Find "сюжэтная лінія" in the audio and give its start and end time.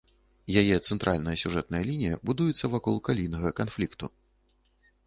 1.43-2.15